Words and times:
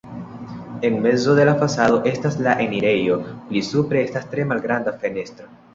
En 0.81 0.99
mezo 1.03 1.35
de 1.35 1.45
la 1.45 1.53
fasado 1.63 2.01
estas 2.13 2.39
la 2.47 2.57
enirejo, 2.65 3.21
pli 3.51 3.65
supre 3.73 4.05
estas 4.09 4.29
tre 4.35 4.53
malgranda 4.55 5.01
fenestro. 5.07 5.53